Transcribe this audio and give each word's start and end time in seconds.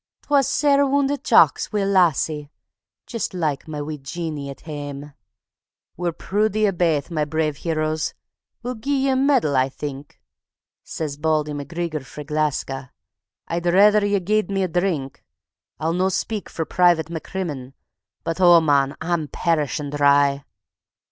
Twa 0.23 0.41
sair 0.41 0.83
woundit 0.83 1.23
Jocks 1.23 1.71
wi' 1.71 1.81
a 1.83 1.85
lassie 1.85 2.49
jist 3.05 3.35
like 3.35 3.67
ma 3.67 3.81
wee 3.81 3.99
Jeannie 3.99 4.49
at 4.49 4.61
hame. 4.61 5.13
We're 5.95 6.11
prood 6.11 6.55
o' 6.57 6.59
ye 6.59 6.71
baith, 6.71 7.11
ma 7.11 7.23
brave 7.25 7.57
heroes. 7.57 8.15
We'll 8.63 8.73
gie 8.73 9.03
ye 9.03 9.09
a 9.09 9.15
medal, 9.15 9.55
I 9.55 9.69
think." 9.69 10.19
Says 10.83 11.17
Bauldy 11.17 11.51
MacGreegor 11.53 12.03
frae 12.03 12.23
Gleska: 12.23 12.89
"I'd 13.47 13.67
raither 13.67 14.03
ye 14.03 14.19
gied 14.19 14.49
me 14.49 14.63
a 14.63 14.67
drink. 14.67 15.23
I'll 15.79 15.93
no 15.93 16.09
speak 16.09 16.49
for 16.49 16.65
Private 16.65 17.11
MacCrimmon, 17.11 17.73
but 18.23 18.41
oh, 18.41 18.59
mon, 18.59 18.97
I'm 19.01 19.27
perishin' 19.27 19.91
dry. 19.91 20.43